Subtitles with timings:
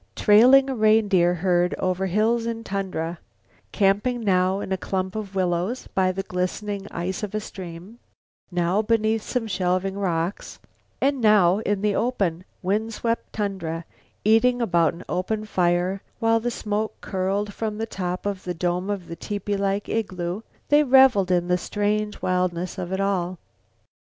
[0.15, 3.19] Trailing a reindeer herd over hills and tundra;
[3.71, 7.99] camping now in a clump of willows by the glistening ice of a stream,
[8.49, 10.43] now beneath some shelving rock,
[10.99, 13.85] and now in the open, wind swept tundra;
[14.25, 18.89] eating about an open fire, while the smoke curled from the top of the dome
[18.89, 23.37] of the tepee like igloo, they reveled in the strange wildness of it all.